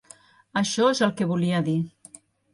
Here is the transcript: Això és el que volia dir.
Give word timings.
Això 0.61 0.87
és 0.95 1.03
el 1.09 1.13
que 1.21 1.29
volia 1.33 1.61
dir. 1.69 1.77